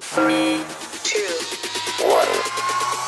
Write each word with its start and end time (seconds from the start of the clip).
Three, 0.00 0.62
two, 1.02 2.06
one. 2.06 2.28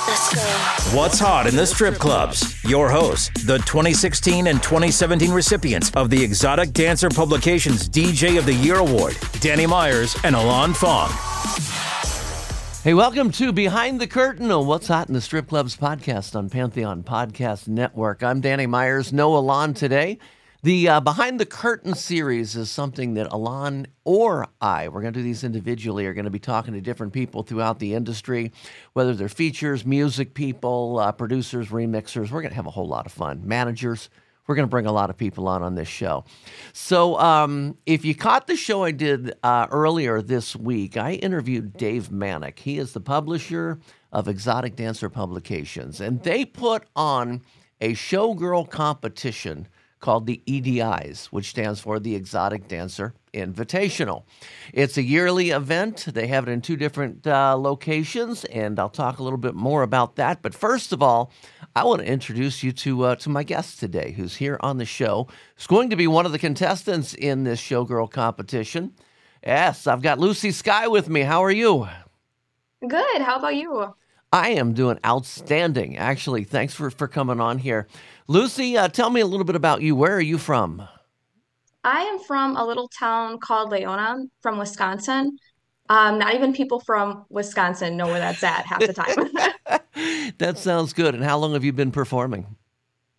Let's 0.09 0.35
go. 0.35 0.97
What's 0.97 1.19
hot 1.19 1.47
in 1.47 1.55
the 1.55 1.65
strip 1.67 1.95
clubs? 1.95 2.63
Your 2.65 2.91
hosts, 2.91 3.31
the 3.47 3.59
2016 3.59 4.49
and 4.49 4.63
2017 4.63 5.31
recipients 5.31 5.91
of 5.95 6.11
the 6.11 6.23
Exotic 6.23 6.73
Dancer 6.73 7.09
Publications 7.09 7.89
DJ 7.89 8.39
of 8.39 8.47
the 8.47 8.55
Year 8.55 8.77
Award, 8.77 9.17
Danny 9.41 9.67
Myers 9.67 10.17
and 10.25 10.35
Alon 10.35 10.75
Fong. 10.75 11.11
Hey, 12.83 12.95
welcome 12.95 13.31
to 13.33 13.53
Behind 13.53 14.01
the 14.01 14.07
Curtain 14.07 14.51
on 14.51 14.67
What's 14.67 14.89
Hot 14.89 15.07
in 15.09 15.15
the 15.15 15.21
Strip 15.21 15.47
Clubs 15.49 15.77
podcast 15.77 16.35
on 16.35 16.51
Pantheon 16.51 17.03
Podcast 17.05 17.69
Network. 17.69 18.23
I'm 18.23 18.41
Danny 18.41 18.67
Myers, 18.67 19.13
no 19.13 19.37
Alon 19.37 19.75
today. 19.75 20.19
The 20.63 20.91
uh, 20.91 21.01
Behind 21.01 21.41
the 21.41 21.47
Curtain 21.47 21.95
series 21.95 22.55
is 22.55 22.71
something 22.71 23.15
that 23.15 23.33
Alon 23.33 23.87
or 24.05 24.47
I, 24.61 24.89
we're 24.89 25.01
going 25.01 25.15
to 25.15 25.21
do 25.21 25.25
these 25.25 25.43
individually, 25.43 26.05
are 26.05 26.13
going 26.13 26.27
to 26.27 26.31
be 26.31 26.39
talking 26.39 26.75
to 26.75 26.83
different 26.83 27.15
people 27.15 27.43
throughout 27.43 27.79
the 27.79 27.95
industry, 27.95 28.53
whether 28.93 29.15
they're 29.15 29.31
features, 29.31 29.87
music 29.87 30.35
people, 30.35 30.99
uh, 30.99 31.13
producers, 31.13 31.69
remixers. 31.69 32.31
We're 32.31 32.43
going 32.43 32.51
to 32.51 32.57
have 32.57 32.67
a 32.67 32.73
whole 32.73 32.87
lot 32.87 33.07
of 33.07 33.13
fun. 33.13 33.41
Managers. 33.43 34.11
We're 34.47 34.55
going 34.55 34.67
to 34.67 34.71
bring 34.71 34.85
a 34.85 34.93
lot 34.93 35.09
of 35.09 35.17
people 35.17 35.49
on 35.49 35.63
on 35.63 35.77
this 35.77 35.89
show. 35.89 36.25
So, 36.75 37.19
um, 37.19 37.79
if 37.87 38.05
you 38.05 38.15
caught 38.15 38.47
the 38.47 38.57
show 38.57 38.85
I 38.85 38.91
did 38.91 39.33
uh, 39.43 39.67
earlier 39.71 40.21
this 40.21 40.55
week, 40.55 40.99
I 40.99 41.13
interviewed 41.13 41.79
Dave 41.79 42.11
Manack. 42.11 42.59
He 42.59 42.77
is 42.77 42.93
the 42.93 43.01
publisher 43.01 43.79
of 44.13 44.29
Exotic 44.29 44.77
Dancer 44.77 45.09
Publications, 45.09 46.03
and 46.03 46.23
they 46.23 46.45
put 46.45 46.85
on 46.95 47.41
a 47.81 47.95
showgirl 47.95 48.69
competition 48.69 49.67
called 50.01 50.27
the 50.27 50.43
EDIs, 50.47 51.27
which 51.27 51.51
stands 51.51 51.81
for 51.81 52.01
the 52.01 52.15
Exotic 52.15 52.67
Dancer 52.67 53.15
Invitational. 53.33 54.25
It's 54.73 54.97
a 54.97 55.03
yearly 55.03 55.51
event. 55.51 56.07
They 56.13 56.27
have 56.27 56.49
it 56.49 56.51
in 56.51 56.63
two 56.63 56.77
different 56.77 57.27
uh, 57.27 57.57
locations, 57.57 58.45
and 58.47 58.79
I'll 58.81 58.89
talk 58.89 59.19
a 59.19 59.23
little 59.23 59.39
bit 59.39 59.55
more 59.55 59.83
about 59.83 60.17
that. 60.17 60.43
But 60.43 60.55
first 60.55 60.93
of 60.93 61.03
all, 61.03 61.31
I 61.77 61.85
want 61.85 62.01
to 62.01 62.07
introduce 62.07 62.63
you 62.63 62.73
to 62.73 63.05
uh, 63.05 63.15
to 63.17 63.29
my 63.29 63.45
guest 63.45 63.79
today, 63.79 64.13
who's 64.13 64.37
here 64.37 64.59
on 64.61 64.79
the 64.79 64.85
show. 64.85 65.29
Who's 65.55 65.67
going 65.67 65.91
to 65.91 65.97
be 65.97 66.07
one 66.07 66.27
of 66.27 66.33
the 66.33 66.39
contestants 66.39 67.15
in 67.15 67.45
this 67.45 67.61
showgirl 67.61 68.11
competition. 68.11 68.95
Yes, 69.47 69.87
I've 69.87 70.03
got 70.03 70.19
Lucy 70.19 70.51
Skye 70.51 70.89
with 70.89 71.09
me. 71.09 71.21
How 71.21 71.45
are 71.45 71.51
you? 71.51 71.89
Good. 72.87 73.23
How 73.23 73.37
about 73.37 73.55
you? 73.55 73.95
I 74.33 74.51
am 74.51 74.75
doing 74.75 74.99
outstanding. 75.05 75.97
Actually, 75.99 76.45
thanks 76.45 76.75
for, 76.75 76.91
for 76.91 77.09
coming 77.09 77.41
on 77.41 77.59
here. 77.59 77.89
Lucy, 78.29 78.77
uh, 78.77 78.89
tell 78.89 79.11
me 79.11 79.21
a 79.21 79.27
little 79.27 79.45
bit 79.45 79.57
about 79.57 79.83
you. 79.83 79.97
Where 79.97 80.15
are 80.15 80.21
you 80.21 80.39
from? 80.39 80.87
I 81.83 82.03
am 82.03 82.19
from 82.21 82.57
a 82.57 82.65
little 82.65 82.89
town 82.89 83.39
called 83.39 83.71
Leona 83.71 84.25
from 84.41 84.59
Wisconsin. 84.59 85.39
Um, 85.89 86.19
not 86.19 86.35
even 86.35 86.53
people 86.53 86.79
from 86.81 87.25
Wisconsin 87.31 87.97
know 87.97 88.07
where 88.07 88.21
that's 88.21 88.45
at 88.45 88.65
half 88.67 88.81
the 88.81 88.93
time. 88.93 89.81
that 90.39 90.59
sounds 90.59 90.93
good. 90.93 91.15
And 91.15 91.25
how 91.25 91.39
long 91.39 91.55
have 91.55 91.65
you 91.65 91.73
been 91.73 91.91
performing? 91.91 92.57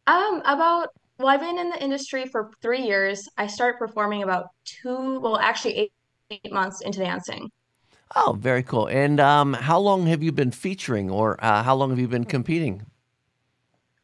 um, 0.07 0.41
about, 0.45 0.89
well, 1.17 1.27
I've 1.27 1.41
been 1.41 1.57
in 1.57 1.69
the 1.69 1.81
industry 1.81 2.25
for 2.25 2.51
three 2.61 2.81
years. 2.81 3.27
I 3.37 3.47
started 3.47 3.77
performing 3.77 4.23
about 4.23 4.47
two, 4.65 5.19
well, 5.19 5.37
actually 5.37 5.77
eight, 5.77 5.93
eight 6.31 6.51
months 6.51 6.81
into 6.81 6.99
dancing. 6.99 7.49
Oh, 8.15 8.35
very 8.37 8.63
cool. 8.63 8.87
And 8.87 9.19
um, 9.19 9.53
how 9.53 9.79
long 9.79 10.07
have 10.07 10.21
you 10.21 10.31
been 10.31 10.51
featuring 10.51 11.09
or 11.09 11.43
uh, 11.43 11.63
how 11.63 11.75
long 11.75 11.89
have 11.91 11.99
you 11.99 12.07
been 12.07 12.25
competing? 12.25 12.85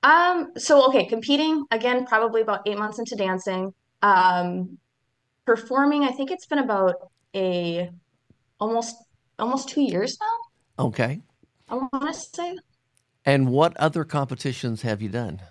Um, 0.03 0.51
so 0.57 0.87
okay, 0.87 1.05
competing 1.05 1.65
again, 1.71 2.05
probably 2.05 2.41
about 2.41 2.61
eight 2.65 2.77
months 2.77 2.99
into 2.99 3.15
dancing. 3.15 3.73
Um, 4.01 4.77
performing, 5.45 6.03
I 6.03 6.11
think 6.11 6.31
it's 6.31 6.45
been 6.45 6.59
about 6.59 6.95
a 7.35 7.89
almost 8.59 8.95
almost 9.39 9.69
two 9.69 9.81
years 9.81 10.17
now. 10.19 10.85
Okay. 10.85 11.21
I 11.69 11.75
want 11.75 11.91
to 12.07 12.13
say. 12.13 12.57
And 13.25 13.49
what 13.49 13.75
other 13.77 14.05
competitions 14.05 14.83
have 14.83 15.01
you 15.01 15.09
done? 15.09 15.41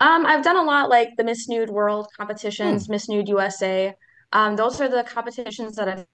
Um, 0.00 0.26
I've 0.26 0.44
done 0.44 0.56
a 0.56 0.62
lot 0.62 0.90
like 0.90 1.16
the 1.16 1.24
Miss 1.24 1.48
Nude 1.48 1.70
World 1.70 2.08
competitions, 2.16 2.88
Miss 2.90 3.08
Nude 3.08 3.28
USA. 3.28 3.94
Um, 4.32 4.56
those 4.56 4.80
are 4.80 4.88
the 4.88 5.04
competitions 5.04 5.76
that 5.76 5.88
I've 5.88 6.06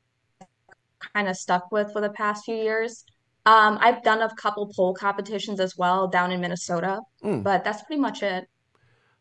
kind 1.14 1.28
of 1.28 1.36
stuck 1.36 1.70
with 1.72 1.92
for 1.92 2.00
the 2.00 2.10
past 2.10 2.44
few 2.44 2.54
years. 2.56 3.04
Um, 3.46 3.78
I've 3.80 4.02
done 4.02 4.20
a 4.22 4.34
couple 4.36 4.70
pole 4.74 4.94
competitions 4.94 5.60
as 5.60 5.76
well 5.76 6.06
down 6.08 6.30
in 6.32 6.40
Minnesota, 6.40 7.00
Mm. 7.24 7.42
but 7.42 7.64
that's 7.64 7.82
pretty 7.82 8.00
much 8.00 8.22
it. 8.22 8.46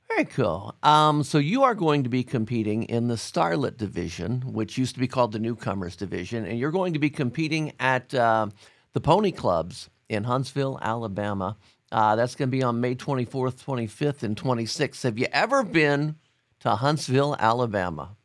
Very 0.09 0.25
cool. 0.25 0.73
Um, 0.83 1.23
so 1.23 1.37
you 1.37 1.63
are 1.63 1.75
going 1.75 2.03
to 2.03 2.09
be 2.09 2.23
competing 2.23 2.83
in 2.83 3.07
the 3.07 3.15
Starlet 3.15 3.77
division, 3.77 4.41
which 4.41 4.77
used 4.77 4.95
to 4.95 4.99
be 4.99 5.07
called 5.07 5.31
the 5.31 5.39
Newcomers 5.39 5.95
division, 5.95 6.45
and 6.45 6.57
you're 6.59 6.71
going 6.71 6.93
to 6.93 6.99
be 6.99 7.09
competing 7.11 7.73
at 7.79 8.13
uh, 8.15 8.47
the 8.93 8.99
Pony 9.01 9.31
Clubs 9.31 9.89
in 10.09 10.23
Huntsville, 10.23 10.79
Alabama. 10.81 11.55
Uh, 11.91 12.15
that's 12.15 12.35
going 12.35 12.49
to 12.49 12.51
be 12.51 12.63
on 12.63 12.81
May 12.81 12.95
24th, 12.95 13.63
25th, 13.63 14.23
and 14.23 14.35
26th. 14.35 15.03
Have 15.03 15.17
you 15.19 15.27
ever 15.31 15.63
been 15.63 16.15
to 16.61 16.71
Huntsville, 16.75 17.35
Alabama? 17.39 18.15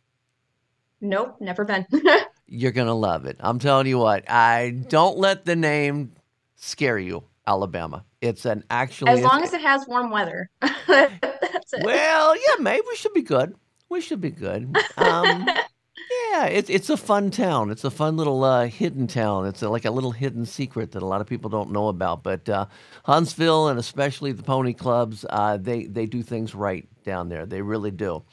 Nope, 1.00 1.36
never 1.40 1.64
been. 1.64 1.86
You're 2.54 2.72
going 2.72 2.86
to 2.86 2.94
love 2.94 3.26
it. 3.26 3.36
I'm 3.40 3.58
telling 3.58 3.86
you 3.86 3.98
what, 3.98 4.30
I 4.30 4.70
don't 4.88 5.18
let 5.18 5.44
the 5.44 5.56
name 5.56 6.12
scare 6.56 6.98
you, 6.98 7.24
Alabama. 7.46 8.04
It's 8.20 8.44
an 8.44 8.64
actually. 8.70 9.12
As 9.12 9.22
long 9.22 9.42
as 9.42 9.52
it 9.52 9.60
has 9.60 9.86
warm 9.86 10.10
weather. 10.10 10.50
That's 10.60 11.72
it. 11.72 11.84
Well, 11.84 12.36
yeah, 12.36 12.54
maybe 12.60 12.82
we 12.88 12.96
should 12.96 13.12
be 13.12 13.22
good. 13.22 13.54
We 13.88 14.00
should 14.00 14.20
be 14.20 14.30
good. 14.30 14.74
Um, 14.96 15.46
yeah, 16.30 16.46
it's 16.46 16.70
it's 16.70 16.90
a 16.90 16.96
fun 16.96 17.30
town. 17.30 17.70
It's 17.70 17.84
a 17.84 17.90
fun 17.90 18.16
little 18.16 18.42
uh, 18.44 18.66
hidden 18.66 19.06
town. 19.06 19.46
It's 19.46 19.62
a, 19.62 19.68
like 19.68 19.84
a 19.84 19.90
little 19.90 20.12
hidden 20.12 20.46
secret 20.46 20.92
that 20.92 21.02
a 21.02 21.06
lot 21.06 21.20
of 21.20 21.26
people 21.26 21.50
don't 21.50 21.70
know 21.70 21.88
about. 21.88 22.22
But 22.22 22.48
uh, 22.48 22.66
Huntsville 23.04 23.68
and 23.68 23.78
especially 23.78 24.32
the 24.32 24.42
pony 24.42 24.72
clubs, 24.72 25.26
uh, 25.28 25.58
they 25.58 25.84
they 25.84 26.06
do 26.06 26.22
things 26.22 26.54
right 26.54 26.88
down 27.04 27.28
there. 27.28 27.46
They 27.46 27.62
really 27.62 27.90
do. 27.90 28.24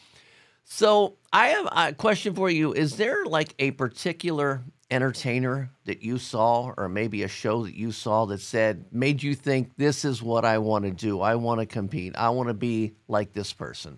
So 0.63 1.17
I 1.33 1.47
have 1.49 1.67
a 1.72 1.94
question 1.94 2.33
for 2.33 2.49
you. 2.49 2.73
Is 2.73 2.95
there 2.97 3.25
like 3.25 3.53
a 3.59 3.72
particular 3.72 4.63
entertainer 4.89 5.72
that 5.85 6.01
you 6.01 6.17
saw, 6.17 6.74
or 6.77 6.89
maybe 6.89 7.24
a 7.24 7.27
show 7.27 7.63
that 7.65 7.75
you 7.75 7.91
saw 7.91 8.25
that 8.25 8.41
said 8.41 8.86
made 8.91 9.21
you 9.24 9.36
think 9.36 9.71
this 9.77 10.03
is 10.06 10.21
what 10.24 10.45
I 10.45 10.57
want 10.57 10.86
to 10.86 10.91
do? 10.91 11.21
I 11.21 11.36
want 11.36 11.59
to 11.59 11.65
compete. 11.65 12.15
I 12.15 12.30
want 12.30 12.47
to 12.50 12.53
be 12.53 12.95
like 13.07 13.33
this 13.33 13.53
person. 13.53 13.97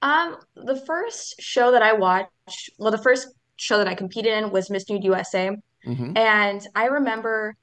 Um, 0.00 0.36
the 0.56 0.76
first 0.84 1.40
show 1.40 1.70
that 1.72 1.82
I 1.82 1.92
watched, 1.92 2.70
well, 2.78 2.90
the 2.90 2.98
first 2.98 3.28
show 3.56 3.78
that 3.78 3.86
I 3.88 3.94
competed 3.94 4.32
in 4.32 4.50
was 4.50 4.70
Miss 4.70 4.88
Nude 4.88 5.04
USA. 5.04 5.56
hmm 5.84 6.12
And 6.14 6.66
I 6.74 6.86
remember 6.86 7.56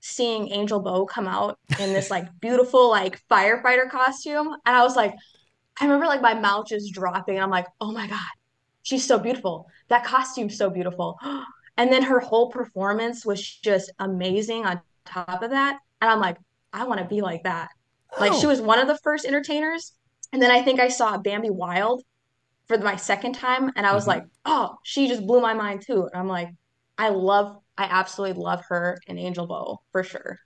seeing 0.00 0.50
Angel 0.52 0.80
Bo 0.80 1.06
come 1.06 1.28
out 1.28 1.58
in 1.80 1.92
this 1.92 2.10
like 2.10 2.28
beautiful 2.40 2.90
like 2.90 3.20
firefighter 3.30 3.90
costume. 3.90 4.48
And 4.66 4.76
I 4.76 4.82
was 4.82 4.96
like, 4.96 5.14
I 5.80 5.84
remember 5.84 6.06
like 6.06 6.22
my 6.22 6.34
mouth 6.34 6.66
just 6.68 6.92
dropping. 6.92 7.36
And 7.36 7.44
I'm 7.44 7.50
like, 7.50 7.66
oh 7.80 7.92
my 7.92 8.06
God, 8.06 8.20
she's 8.82 9.06
so 9.06 9.18
beautiful. 9.18 9.66
That 9.88 10.04
costume's 10.04 10.56
so 10.56 10.70
beautiful. 10.70 11.18
And 11.80 11.92
then 11.92 12.02
her 12.02 12.18
whole 12.18 12.50
performance 12.50 13.24
was 13.24 13.40
just 13.40 13.92
amazing 14.00 14.66
on 14.66 14.80
top 15.04 15.42
of 15.44 15.50
that. 15.50 15.78
And 16.00 16.10
I'm 16.10 16.18
like, 16.18 16.36
I 16.72 16.84
want 16.86 16.98
to 17.00 17.06
be 17.06 17.20
like 17.20 17.44
that. 17.44 17.68
Like 18.18 18.32
she 18.32 18.46
Oh. 18.46 18.48
was 18.48 18.60
one 18.60 18.80
of 18.80 18.88
the 18.88 18.98
first 19.04 19.24
entertainers. 19.24 19.94
And 20.32 20.42
then 20.42 20.50
I 20.50 20.60
think 20.62 20.80
I 20.80 20.88
saw 20.88 21.16
Bambi 21.18 21.50
Wild 21.50 22.02
for 22.66 22.78
my 22.78 22.96
second 22.96 23.34
time. 23.34 23.72
And 23.76 23.86
I 23.86 23.94
was 23.94 24.04
Mhm. 24.04 24.08
like, 24.08 24.24
oh, 24.44 24.76
she 24.82 25.08
just 25.08 25.26
blew 25.26 25.40
my 25.40 25.54
mind 25.54 25.82
too. 25.86 26.04
And 26.12 26.16
I'm 26.20 26.28
like, 26.28 26.50
I 26.98 27.10
love, 27.10 27.56
I 27.76 27.84
absolutely 27.84 28.42
love 28.42 28.64
her 28.70 28.98
and 29.06 29.18
Angel 29.18 29.46
Bow 29.46 29.80
for 29.92 30.02
sure. 30.02 30.38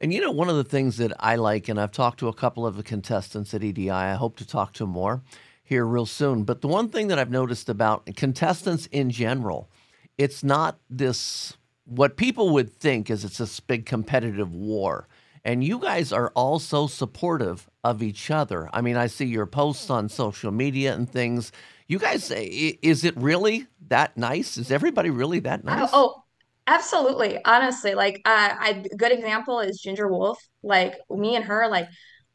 And 0.00 0.12
you 0.12 0.20
know, 0.20 0.30
one 0.30 0.50
of 0.50 0.56
the 0.56 0.64
things 0.64 0.98
that 0.98 1.12
I 1.18 1.36
like, 1.36 1.68
and 1.68 1.80
I've 1.80 1.92
talked 1.92 2.18
to 2.20 2.28
a 2.28 2.34
couple 2.34 2.66
of 2.66 2.76
the 2.76 2.82
contestants 2.82 3.54
at 3.54 3.64
EDI, 3.64 3.90
I 3.90 4.14
hope 4.14 4.36
to 4.36 4.46
talk 4.46 4.72
to 4.74 4.86
more 4.86 5.22
here 5.64 5.84
real 5.84 6.06
soon. 6.06 6.44
But 6.44 6.60
the 6.60 6.68
one 6.68 6.90
thing 6.90 7.08
that 7.08 7.18
I've 7.18 7.30
noticed 7.30 7.68
about 7.68 8.06
contestants 8.14 8.86
in 8.86 9.10
general, 9.10 9.70
it's 10.18 10.44
not 10.44 10.78
this, 10.90 11.56
what 11.84 12.16
people 12.16 12.50
would 12.50 12.72
think 12.72 13.10
is 13.10 13.24
it's 13.24 13.38
this 13.38 13.58
big 13.58 13.86
competitive 13.86 14.54
war. 14.54 15.08
And 15.44 15.64
you 15.64 15.78
guys 15.78 16.12
are 16.12 16.30
all 16.34 16.58
so 16.58 16.86
supportive 16.88 17.70
of 17.82 18.02
each 18.02 18.30
other. 18.30 18.68
I 18.72 18.80
mean, 18.80 18.96
I 18.96 19.06
see 19.06 19.26
your 19.26 19.46
posts 19.46 19.88
on 19.90 20.08
social 20.08 20.50
media 20.50 20.92
and 20.92 21.08
things. 21.08 21.52
You 21.86 21.98
guys, 21.98 22.30
is 22.32 23.04
it 23.04 23.16
really 23.16 23.66
that 23.88 24.16
nice? 24.16 24.58
Is 24.58 24.70
everybody 24.70 25.08
really 25.08 25.38
that 25.40 25.60
oh, 25.64 25.66
nice? 25.66 25.90
Oh, 25.92 26.24
absolutely. 26.66 27.38
Honestly, 27.44 27.94
like 27.94 28.20
uh, 28.24 28.54
I, 28.58 28.84
a 28.90 28.96
good 28.96 29.12
example 29.12 29.60
is 29.60 29.80
Ginger 29.80 30.08
Wolf. 30.08 30.38
Like 30.62 30.94
me 31.10 31.36
and 31.36 31.44
her, 31.44 31.68
like 31.68 31.88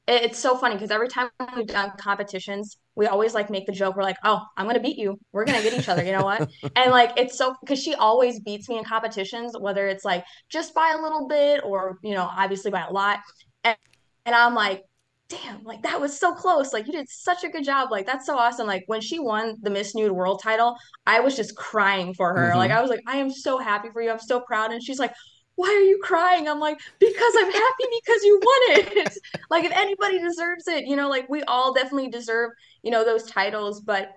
it's 0.08 0.40
so 0.40 0.58
funny 0.58 0.76
because 0.76 0.92
every 0.92 1.08
time 1.08 1.30
we've 1.56 1.68
done 1.68 1.92
competitions, 1.98 2.78
we 2.96 3.06
always 3.08 3.34
like 3.34 3.50
make 3.50 3.66
the 3.66 3.72
joke. 3.72 3.96
We're 3.96 4.04
like, 4.04 4.18
"Oh, 4.24 4.42
I'm 4.58 4.66
gonna 4.66 4.80
beat 4.80 4.98
you. 4.98 5.18
We're 5.32 5.46
gonna 5.46 5.62
get 5.62 5.74
each 5.74 5.90
other." 5.90 6.04
You 6.04 6.14
know 6.14 6.24
what? 6.24 6.50
and 6.76 6.92
like 6.92 7.12
it's 7.18 7.38
so 7.38 7.56
because 7.62 7.82
she 7.82 7.94
always 7.96 8.40
beats 8.40 8.68
me 8.68 8.78
in 8.78 8.84
competitions, 8.84 9.56
whether 9.60 9.88
it's 9.88 10.04
like 10.04 10.26
just 10.50 10.74
by 10.74 10.96
a 10.98 11.02
little 11.02 11.28
bit 11.28 11.62
or 11.64 11.98
you 12.04 12.14
know, 12.14 12.24
obviously 12.30 12.72
by 12.72 12.82
a 12.82 12.92
lot. 12.92 13.20
And, 13.64 13.78
and 14.26 14.36
I'm 14.36 14.56
like, 14.56 14.84
damn, 15.32 15.64
like 15.64 15.82
that 15.84 16.00
was 16.00 16.20
so 16.20 16.34
close. 16.34 16.74
Like 16.74 16.88
you 16.88 16.94
did 16.94 17.10
such 17.10 17.44
a 17.44 17.50
good 17.50 17.64
job. 17.64 17.90
Like 17.90 18.06
that's 18.06 18.26
so 18.26 18.38
awesome. 18.38 18.68
Like 18.68 18.84
when 18.88 19.00
she 19.00 19.18
won 19.18 19.56
the 19.62 19.70
Miss 19.70 19.96
Nude 19.96 20.12
World 20.12 20.42
title, 20.44 20.76
I 21.08 21.22
was 21.22 21.36
just 21.36 21.56
crying 21.56 22.14
for 22.14 22.34
her. 22.34 22.50
Mm-hmm. 22.50 22.58
Like 22.58 22.72
I 22.72 22.82
was 22.82 22.90
like, 22.90 23.02
I 23.08 23.18
am 23.18 23.32
so 23.32 23.58
happy 23.58 23.90
for 23.94 24.02
you. 24.02 24.12
I'm 24.12 24.20
so 24.20 24.42
proud. 24.42 24.74
And 24.74 24.84
she's 24.84 25.00
like, 25.00 25.14
why 25.56 25.70
are 25.70 25.86
you 25.86 26.00
crying? 26.04 26.50
I'm 26.50 26.60
like, 26.60 26.80
because 27.00 27.34
I'm 27.38 27.52
happy 27.52 27.84
because 28.04 28.24
you 28.24 28.42
won 28.44 28.78
it. 28.80 29.18
like 29.50 29.64
if 29.64 29.72
anybody 29.72 30.20
deserves 30.20 30.68
it, 30.68 30.86
you 30.86 30.98
know, 30.98 31.10
like 31.10 31.30
we 31.30 31.44
all 31.44 31.74
definitely 31.74 32.10
deserve, 32.10 32.52
you 32.84 32.92
know, 32.92 33.06
those 33.06 33.24
titles. 33.24 33.80
But 33.80 34.10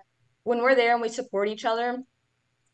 when 0.43 0.61
we're 0.61 0.75
there 0.75 0.93
and 0.93 1.01
we 1.01 1.09
support 1.09 1.47
each 1.47 1.63
other, 1.63 1.97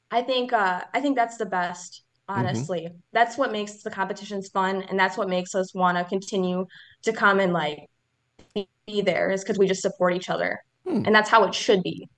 I 0.10 0.24
think 0.24 0.52
uh 0.52 0.82
I 0.94 1.00
think 1.00 1.16
that's 1.16 1.38
the 1.38 1.46
best 1.46 2.02
mm-hmm. 2.28 2.40
honestly. 2.40 2.82
Mm-hmm. 2.82 2.98
That's 3.14 3.38
what 3.38 3.52
makes 3.52 3.84
the 3.84 3.92
competitions 3.92 4.50
fun 4.50 4.82
and 4.84 5.00
that's 5.00 5.18
what 5.18 5.30
makes 5.30 5.54
us 5.54 5.76
want 5.76 6.00
to 6.00 6.04
continue 6.06 6.66
to 7.04 7.14
come 7.14 7.40
and 7.40 7.54
like 7.54 7.88
be 8.54 9.02
there 9.02 9.32
is 9.32 9.44
because 9.44 9.58
we 9.58 9.68
just 9.68 9.82
support 9.82 10.16
each 10.16 10.30
other. 10.30 10.64
Hmm. 10.88 11.04
And 11.06 11.16
that's 11.16 11.30
how 11.30 11.44
it 11.44 11.54
should 11.54 11.84
be. 11.84 12.10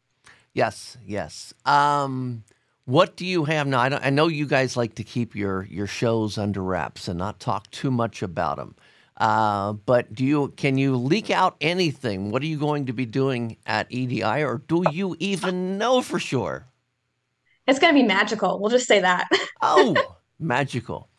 Yes, 0.54 0.98
yes. 1.06 1.54
Um, 1.66 2.44
what 2.86 3.16
do 3.16 3.26
you 3.26 3.46
have 3.46 3.68
now? 3.68 3.80
I, 3.80 4.08
I, 4.08 4.10
know 4.10 4.28
you 4.28 4.46
guys 4.46 4.78
like 4.78 4.96
to 4.96 5.04
keep 5.04 5.36
your 5.36 5.64
your 5.66 5.88
shows 5.88 6.38
under 6.38 6.62
wraps 6.62 7.08
and 7.08 7.18
not 7.18 7.40
talk 7.40 7.72
too 7.72 7.90
much 7.90 8.22
about 8.22 8.58
them. 8.58 8.76
Uh, 9.18 9.74
but 9.74 10.14
do 10.14 10.26
you 10.26 10.50
can 10.58 10.78
you 10.78 10.96
leak 10.96 11.30
out 11.30 11.56
anything? 11.62 12.32
What 12.32 12.42
are 12.42 12.48
you 12.48 12.58
going 12.58 12.86
to 12.88 12.94
be 12.94 13.06
doing 13.06 13.58
at 13.66 13.88
EDI, 13.90 14.44
or 14.44 14.62
do 14.68 14.84
you 14.92 15.16
even 15.20 15.78
know 15.78 16.02
for 16.02 16.20
sure? 16.20 16.66
It's 17.68 17.80
going 17.80 17.94
to 17.96 18.00
be 18.00 18.06
magical. 18.06 18.60
We'll 18.60 18.72
just 18.72 18.88
say 18.88 19.00
that. 19.00 19.28
oh, 19.62 19.96
magical! 20.40 21.10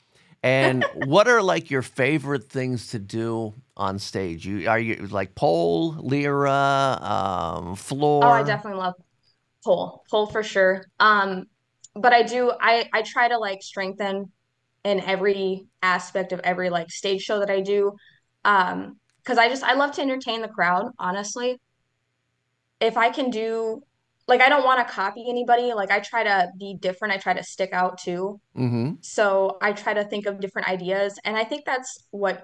And 0.44 0.84
what 0.92 1.26
are 1.26 1.42
like 1.42 1.70
your 1.70 1.80
favorite 1.80 2.50
things 2.50 2.88
to 2.88 2.98
do 2.98 3.54
on 3.78 3.98
stage? 3.98 4.46
You 4.46 4.68
are 4.68 4.78
you 4.78 5.06
like 5.06 5.34
pole, 5.34 5.92
lyra, 5.98 6.98
um, 7.00 7.76
floor? 7.76 8.24
Oh, 8.24 8.30
I 8.30 8.42
definitely 8.42 8.78
love 8.78 8.94
pole, 9.64 10.04
pole 10.10 10.26
for 10.26 10.42
sure. 10.42 10.84
Um, 11.00 11.46
but 11.94 12.12
I 12.12 12.22
do 12.22 12.52
I 12.60 12.88
I 12.92 13.02
try 13.02 13.28
to 13.28 13.38
like 13.38 13.62
strengthen 13.62 14.30
in 14.84 15.00
every 15.00 15.66
aspect 15.82 16.32
of 16.32 16.40
every 16.40 16.68
like 16.68 16.90
stage 16.90 17.22
show 17.22 17.40
that 17.40 17.50
I 17.50 17.60
do. 17.60 17.92
Um, 18.44 18.98
because 19.22 19.38
I 19.38 19.48
just 19.48 19.62
I 19.64 19.72
love 19.72 19.92
to 19.92 20.02
entertain 20.02 20.42
the 20.42 20.48
crowd, 20.48 20.92
honestly. 20.98 21.58
If 22.80 22.98
I 22.98 23.08
can 23.08 23.30
do 23.30 23.82
like 24.26 24.40
I 24.40 24.48
don't 24.48 24.64
want 24.64 24.86
to 24.86 24.92
copy 24.92 25.26
anybody. 25.28 25.72
Like 25.74 25.90
I 25.90 26.00
try 26.00 26.24
to 26.24 26.50
be 26.58 26.76
different. 26.80 27.14
I 27.14 27.18
try 27.18 27.34
to 27.34 27.42
stick 27.42 27.70
out 27.72 27.98
too. 27.98 28.40
Mm-hmm. 28.56 28.94
So 29.00 29.58
I 29.60 29.72
try 29.72 29.94
to 29.94 30.04
think 30.04 30.26
of 30.26 30.40
different 30.40 30.68
ideas, 30.68 31.18
and 31.24 31.36
I 31.36 31.44
think 31.44 31.64
that's 31.64 32.06
what 32.10 32.42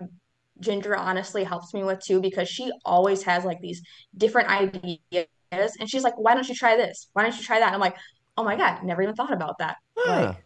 Ginger 0.61 0.97
honestly 0.97 1.44
helps 1.44 1.73
me 1.73 1.82
with 1.82 2.00
too, 2.00 2.21
because 2.21 2.49
she 2.49 2.71
always 2.85 3.23
has 3.23 3.44
like 3.44 3.61
these 3.61 3.82
different 4.17 4.49
ideas, 4.49 5.29
and 5.53 5.88
she's 5.88 6.05
like, 6.05 6.19
"Why 6.19 6.35
don't 6.35 6.49
you 6.49 6.55
try 6.55 6.77
this? 6.77 7.09
Why 7.15 7.23
don't 7.23 7.37
you 7.37 7.43
try 7.43 7.61
that?" 7.61 7.67
And 7.67 7.75
I'm 7.75 7.81
like, 7.81 7.97
"Oh 8.37 8.44
my 8.44 8.56
god, 8.56 8.83
never 8.85 9.03
even 9.03 9.15
thought 9.15 9.33
about 9.33 9.59
that." 9.59 9.76
Huh. 9.97 10.26
Like, 10.26 10.44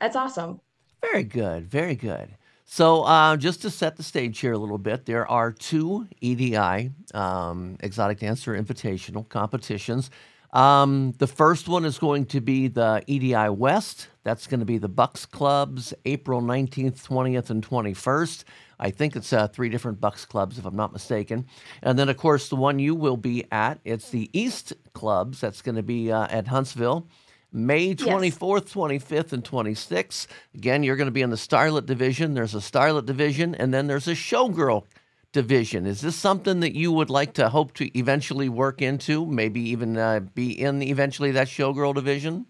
that's 0.00 0.16
awesome. 0.16 0.60
Very 1.02 1.24
good. 1.24 1.68
Very 1.68 1.96
good. 1.96 2.36
So, 2.68 3.02
uh, 3.02 3.36
just 3.36 3.62
to 3.62 3.70
set 3.70 3.96
the 3.96 4.02
stage 4.02 4.40
here 4.40 4.52
a 4.52 4.58
little 4.58 4.78
bit, 4.78 5.06
there 5.06 5.26
are 5.30 5.52
two 5.52 6.08
EDI 6.20 6.90
um, 7.14 7.76
Exotic 7.80 8.18
Dancer 8.18 8.60
Invitational 8.60 9.28
competitions. 9.28 10.10
Um, 10.52 11.12
the 11.18 11.26
first 11.26 11.68
one 11.68 11.84
is 11.84 11.98
going 11.98 12.26
to 12.26 12.40
be 12.40 12.68
the 12.68 13.02
EDI 13.06 13.48
West. 13.50 14.08
That's 14.22 14.46
going 14.46 14.60
to 14.60 14.66
be 14.66 14.78
the 14.78 14.88
Bucks 14.88 15.26
Clubs, 15.26 15.92
April 16.04 16.40
19th, 16.40 17.06
20th, 17.06 17.50
and 17.50 17.66
21st. 17.66 18.44
I 18.78 18.90
think 18.90 19.16
it's 19.16 19.32
uh, 19.32 19.48
three 19.48 19.68
different 19.68 20.00
Bucks 20.00 20.24
Clubs, 20.24 20.58
if 20.58 20.66
I'm 20.66 20.76
not 20.76 20.92
mistaken. 20.92 21.46
And 21.82 21.98
then, 21.98 22.08
of 22.08 22.16
course, 22.16 22.48
the 22.48 22.56
one 22.56 22.78
you 22.78 22.94
will 22.94 23.16
be 23.16 23.44
at, 23.50 23.80
it's 23.84 24.10
the 24.10 24.28
East 24.32 24.72
Clubs. 24.92 25.40
That's 25.40 25.62
going 25.62 25.76
to 25.76 25.82
be 25.82 26.12
uh, 26.12 26.26
at 26.30 26.48
Huntsville. 26.48 27.06
May 27.52 27.94
24th, 27.94 28.64
yes. 28.64 28.74
25th, 28.74 29.32
and 29.32 29.44
26th. 29.44 30.26
Again, 30.54 30.82
you're 30.82 30.96
going 30.96 31.06
to 31.06 31.12
be 31.12 31.22
in 31.22 31.30
the 31.30 31.36
Starlet 31.36 31.86
division. 31.86 32.34
There's 32.34 32.54
a 32.54 32.58
Starlet 32.58 33.06
division, 33.06 33.54
and 33.54 33.72
then 33.72 33.86
there's 33.86 34.08
a 34.08 34.12
Showgirl 34.12 34.84
division. 35.32 35.86
Is 35.86 36.00
this 36.00 36.16
something 36.16 36.60
that 36.60 36.74
you 36.74 36.92
would 36.92 37.10
like 37.10 37.34
to 37.34 37.48
hope 37.48 37.74
to 37.74 37.98
eventually 37.98 38.48
work 38.48 38.82
into? 38.82 39.26
Maybe 39.26 39.60
even 39.70 39.96
uh, 39.96 40.20
be 40.34 40.52
in 40.60 40.82
eventually 40.82 41.32
that 41.32 41.48
showgirl 41.48 41.94
division? 41.94 42.46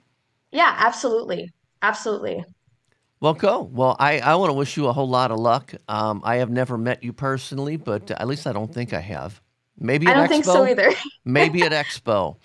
Yeah, 0.50 0.74
absolutely. 0.78 1.52
Absolutely. 1.82 2.44
Well, 3.20 3.34
go. 3.34 3.62
Well, 3.62 3.96
I, 3.98 4.20
I 4.20 4.34
want 4.34 4.50
to 4.50 4.54
wish 4.54 4.76
you 4.76 4.86
a 4.86 4.92
whole 4.92 5.08
lot 5.08 5.30
of 5.30 5.38
luck. 5.38 5.74
Um, 5.88 6.20
I 6.24 6.36
have 6.36 6.50
never 6.50 6.76
met 6.76 7.02
you 7.02 7.12
personally, 7.12 7.76
but 7.76 8.10
at 8.10 8.26
least 8.26 8.46
I 8.46 8.52
don't 8.52 8.72
think 8.72 8.92
I 8.92 9.00
have. 9.00 9.40
Maybe 9.78 10.06
I 10.06 10.14
don't 10.14 10.26
Expo, 10.26 10.28
think 10.28 10.44
so 10.44 10.66
either. 10.66 10.90
maybe 11.24 11.64
at 11.64 11.72
Expo, 11.72 12.36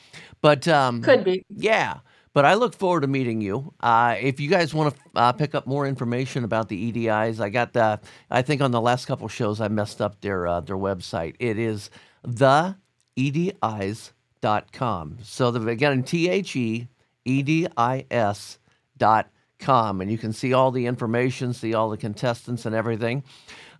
but 0.41 0.67
um, 0.67 1.01
could 1.01 1.23
be. 1.23 1.45
Yeah. 1.49 1.99
But 2.33 2.45
I 2.45 2.53
look 2.53 2.73
forward 2.73 3.01
to 3.01 3.07
meeting 3.07 3.41
you. 3.41 3.73
Uh, 3.81 4.15
if 4.19 4.39
you 4.39 4.49
guys 4.49 4.73
want 4.73 4.95
to 4.95 5.01
uh, 5.15 5.31
pick 5.33 5.53
up 5.53 5.67
more 5.67 5.85
information 5.85 6.45
about 6.45 6.69
the 6.69 6.91
EDIs, 6.91 7.41
I 7.41 7.49
got 7.49 7.73
the. 7.73 7.99
I 8.29 8.41
think 8.41 8.61
on 8.61 8.71
the 8.71 8.79
last 8.79 9.05
couple 9.05 9.27
shows 9.27 9.59
I 9.59 9.67
messed 9.67 10.01
up 10.01 10.21
their 10.21 10.47
uh, 10.47 10.61
their 10.61 10.77
website. 10.77 11.35
It 11.39 11.59
is 11.59 11.89
the 12.23 12.77
edis.com. 13.17 15.17
So 15.23 15.51
the 15.51 15.67
again 15.67 16.03
T 16.03 16.29
H 16.29 16.55
E 16.55 16.87
E 17.25 17.43
D 17.43 17.67
I 17.75 18.05
S 18.09 18.59
dot 18.97 19.29
com, 19.59 19.99
and 19.99 20.09
you 20.09 20.17
can 20.17 20.31
see 20.31 20.53
all 20.53 20.71
the 20.71 20.85
information, 20.85 21.53
see 21.53 21.73
all 21.73 21.89
the 21.89 21.97
contestants 21.97 22.65
and 22.65 22.73
everything. 22.73 23.25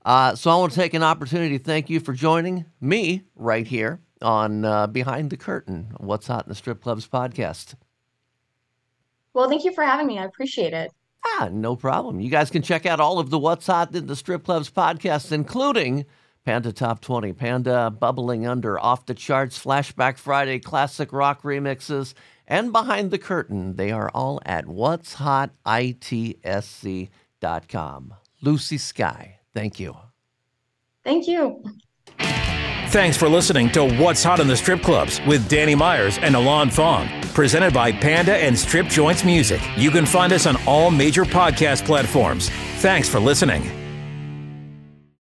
Uh, 0.03 0.35
so 0.35 0.51
I 0.51 0.55
want 0.55 0.73
to 0.73 0.79
take 0.79 0.93
an 0.93 1.03
opportunity 1.03 1.57
to 1.57 1.63
thank 1.63 1.89
you 1.89 1.99
for 1.99 2.13
joining 2.13 2.65
me 2.81 3.23
right 3.35 3.67
here 3.67 4.01
on 4.21 4.65
uh, 4.65 4.87
Behind 4.87 5.29
the 5.29 5.37
Curtain, 5.37 5.93
What's 5.97 6.27
Hot 6.27 6.45
in 6.45 6.49
the 6.49 6.55
Strip 6.55 6.81
Clubs 6.81 7.07
podcast. 7.07 7.75
Well, 9.33 9.49
thank 9.49 9.63
you 9.63 9.73
for 9.73 9.83
having 9.83 10.07
me. 10.07 10.19
I 10.19 10.25
appreciate 10.25 10.73
it. 10.73 10.91
Ah, 11.25 11.49
no 11.51 11.75
problem. 11.75 12.19
You 12.19 12.29
guys 12.29 12.49
can 12.49 12.61
check 12.61 12.85
out 12.85 12.99
all 12.99 13.19
of 13.19 13.29
the 13.29 13.39
What's 13.39 13.67
Hot 13.67 13.95
in 13.95 14.07
the 14.07 14.15
Strip 14.15 14.43
Clubs 14.43 14.71
podcasts, 14.71 15.31
including 15.31 16.05
Panda 16.45 16.71
Top 16.71 17.01
20, 17.01 17.33
Panda 17.33 17.91
Bubbling 17.91 18.47
Under, 18.47 18.79
Off 18.79 19.05
the 19.05 19.13
Charts, 19.13 19.63
Flashback 19.63 20.17
Friday, 20.17 20.57
Classic 20.59 21.13
Rock 21.13 21.43
Remixes, 21.43 22.15
and 22.47 22.71
Behind 22.71 23.11
the 23.11 23.19
Curtain. 23.19 23.75
They 23.75 23.91
are 23.91 24.09
all 24.13 24.41
at 24.45 24.65
What's 24.67 25.13
Hot 25.15 25.51
ITSC.com. 25.65 27.09
Lucy 28.41 28.77
Skye, 28.79 29.37
thank 29.53 29.79
you. 29.79 29.95
Thank 31.03 31.27
you. 31.27 31.63
Thanks 32.17 33.15
for 33.15 33.29
listening 33.29 33.69
to 33.71 33.85
What's 33.97 34.23
Hot 34.23 34.39
in 34.39 34.47
the 34.47 34.57
Strip 34.57 34.81
Clubs 34.81 35.21
with 35.27 35.47
Danny 35.47 35.75
Myers 35.75 36.17
and 36.17 36.35
Alon 36.35 36.71
Fong. 36.71 37.20
Presented 37.33 37.73
by 37.73 37.91
Panda 37.91 38.35
and 38.35 38.57
Strip 38.57 38.87
Joints 38.87 39.23
Music. 39.23 39.61
You 39.77 39.89
can 39.89 40.05
find 40.05 40.33
us 40.33 40.45
on 40.45 40.57
all 40.67 40.91
major 40.91 41.23
podcast 41.23 41.85
platforms. 41.85 42.49
Thanks 42.79 43.07
for 43.07 43.19
listening. 43.19 43.80